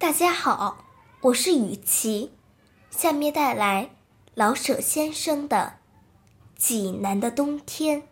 [0.00, 0.78] 大家好，
[1.20, 2.30] 我是雨琪，
[2.90, 3.90] 下面带来
[4.34, 5.74] 老舍先生的
[6.58, 8.02] 《济南的冬天》。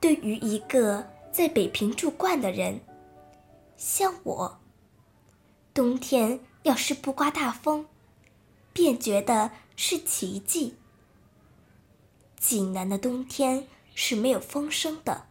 [0.00, 2.80] 对于一个在北平住惯的人，
[3.76, 4.58] 像我，
[5.72, 7.86] 冬天要是不刮大风，
[8.72, 10.74] 便觉得是奇迹。
[12.36, 15.26] 济南的冬天是没有风声的。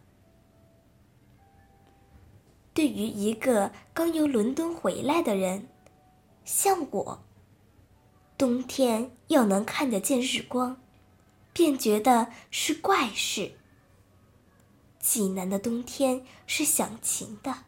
[2.74, 5.68] 对于一个刚由伦敦回来的人，
[6.44, 7.24] 像我，
[8.36, 10.76] 冬天要能看得见日光，
[11.54, 13.52] 便觉得是怪事。
[14.98, 17.64] 济南的冬天是响晴的。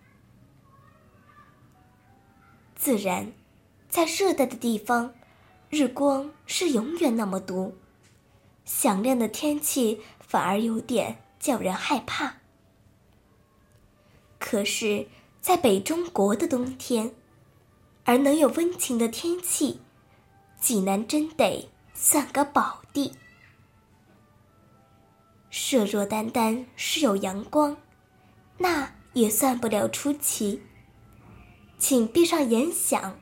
[2.74, 3.32] 自然，
[3.88, 5.14] 在热带的地方，
[5.70, 7.78] 日光是永远那么毒。
[8.68, 12.34] 响亮的天气反而有点叫人害怕。
[14.38, 15.08] 可是，
[15.40, 17.14] 在北中国的冬天，
[18.04, 19.80] 而能有温情的天气，
[20.60, 23.14] 济南真得算个宝地。
[25.48, 27.78] 设若单单是有阳光，
[28.58, 30.62] 那也算不了出奇。
[31.78, 33.18] 请闭上眼想，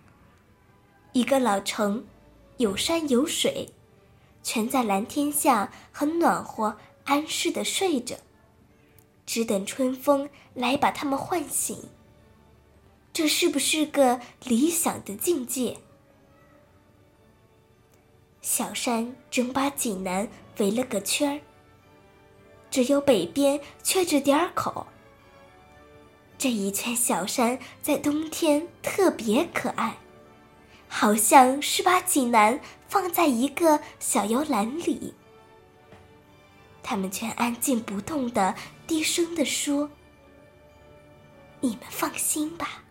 [1.13, 2.05] 一个老城，
[2.57, 3.76] 有山有水。
[4.47, 8.15] 全在蓝天下，很暖和，安适的睡着，
[9.27, 11.77] 只等春风来把他们唤醒。
[13.13, 15.79] 这是不是个理想的境界？
[18.41, 21.41] 小山正把济南围了个圈儿，
[22.71, 24.87] 只有北边缺着点儿口。
[26.39, 29.97] 这一圈小山在冬天特别可爱。
[30.89, 35.15] 好像是把济南放在一个小摇篮里，
[36.83, 38.55] 他们全安静不动的
[38.87, 39.91] 低声的说
[41.61, 42.85] ：“你们放心吧，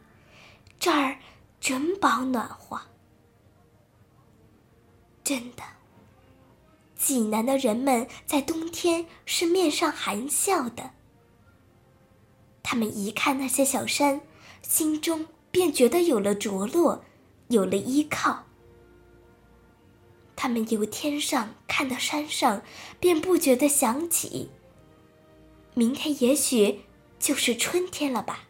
[0.80, 1.18] 这儿
[1.59, 2.80] 准保暖和。”
[5.24, 5.64] 真的，
[6.96, 10.91] 济南的人们在冬天是面上含笑的。
[12.62, 14.22] 他们一看那些小山，
[14.62, 17.03] 心中便觉得有了着落。
[17.50, 18.45] 有了依靠，
[20.35, 22.62] 他们由天上看到山上，
[23.00, 24.50] 便不觉得想起。
[25.73, 26.81] 明天也许
[27.19, 28.44] 就是春天了吧。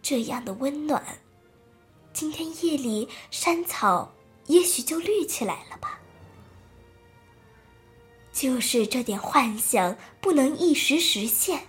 [0.00, 1.20] 这样的温暖，
[2.12, 4.14] 今天夜里山草
[4.46, 6.00] 也许就绿起来了吧。
[8.32, 11.66] 就是这点幻想不能一时实现，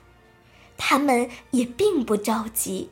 [0.78, 2.90] 他们也并不着急，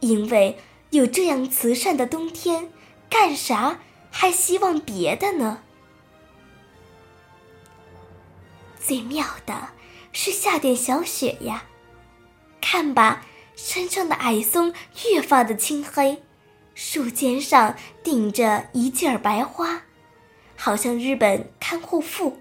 [0.00, 0.58] 因为。
[0.90, 2.72] 有这样慈善的冬天，
[3.10, 3.78] 干啥
[4.10, 5.62] 还希望别的呢？
[8.80, 9.70] 最妙的
[10.12, 11.64] 是下点小雪呀，
[12.60, 14.72] 看吧，山上的矮松
[15.06, 16.22] 越发的青黑，
[16.74, 19.82] 树尖上顶着一件儿白花，
[20.56, 22.40] 好像日本看护妇。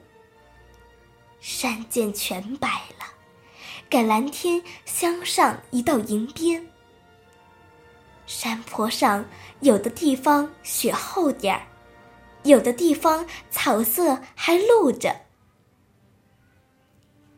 [1.40, 2.68] 山涧全白
[2.98, 3.06] 了，
[3.90, 6.70] 赶蓝天镶上一道银边。
[8.28, 9.26] 山坡上，
[9.62, 11.66] 有的地方雪厚点儿，
[12.44, 15.22] 有的地方草色还露着。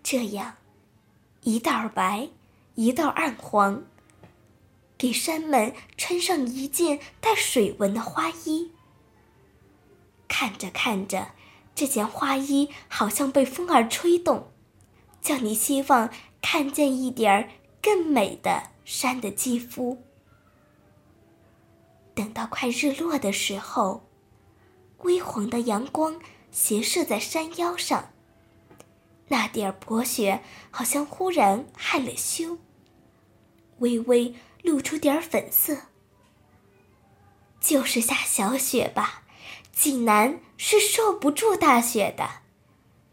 [0.01, 0.55] 这样，
[1.43, 2.29] 一道白，
[2.73, 3.83] 一道暗黄，
[4.97, 8.71] 给山们穿上一件带水纹的花衣。
[10.27, 11.29] 看着看着，
[11.75, 14.51] 这件花衣好像被风儿吹动，
[15.21, 16.09] 叫你希望
[16.41, 17.47] 看见一点
[17.79, 20.01] 更美的山的肌肤。
[22.19, 24.09] 等到快日落的时候，
[25.03, 26.19] 微黄的阳光
[26.51, 28.11] 斜射在山腰上，
[29.29, 32.57] 那点儿薄雪好像忽然害了羞，
[33.77, 35.83] 微微露出点儿粉色。
[37.61, 39.23] 就是下小雪吧，
[39.71, 42.41] 济南是受不住大雪的，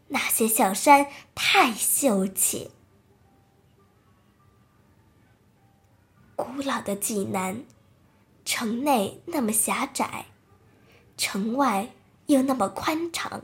[0.09, 2.71] 那些小山太秀气。
[6.35, 7.63] 古老的济南。
[8.47, 10.27] 城内那么狭窄，
[11.17, 11.89] 城外
[12.27, 13.41] 又那么宽敞。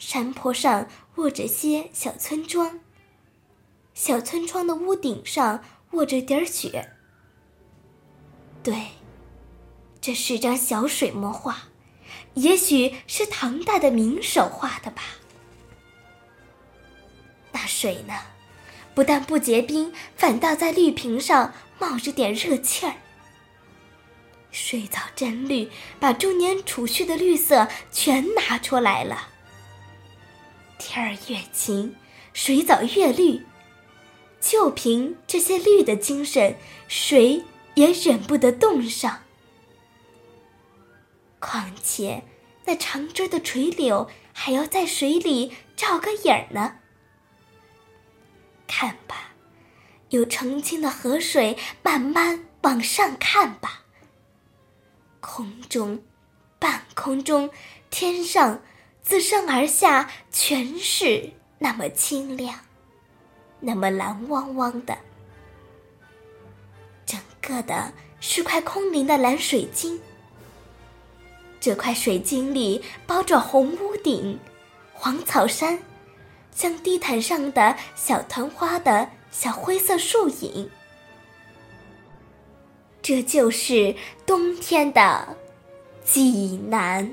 [0.00, 2.80] 山坡上卧着些小村庄，
[3.94, 5.62] 小村庄的屋顶上
[5.92, 6.90] 卧着点儿雪。
[8.64, 8.88] 对，
[10.00, 11.68] 这是张小水墨画，
[12.34, 15.02] 也许是唐代的名手画的吧。
[17.52, 18.14] 那水呢，
[18.92, 22.96] 不但不结冰，反倒在绿瓶上冒着点热气儿。
[24.54, 25.68] 水藻真绿，
[25.98, 29.30] 把中年储蓄的绿色全拿出来了。
[30.78, 31.96] 天儿越晴，
[32.32, 33.44] 水藻越绿。
[34.40, 36.56] 就凭这些绿的精神，
[36.86, 37.42] 谁
[37.74, 39.22] 也忍不得冻上。
[41.40, 42.22] 况且
[42.66, 46.76] 那长枝的垂柳还要在水里照个影儿呢。
[48.68, 49.32] 看吧，
[50.10, 53.83] 有澄清的河水慢慢往上看吧。
[55.26, 56.02] 空中、
[56.58, 57.48] 半空中、
[57.88, 58.60] 天上，
[59.02, 62.60] 自上而下，全是那么清亮。
[63.58, 64.98] 那么蓝汪汪的，
[67.06, 69.98] 整个的是块空灵的蓝水晶。
[71.58, 74.38] 这块水晶里包着红屋顶、
[74.92, 75.78] 黄草山，
[76.54, 80.70] 像地毯上的小团花的小灰色树影。
[83.04, 85.36] 这就是冬天的
[86.02, 87.12] 济南。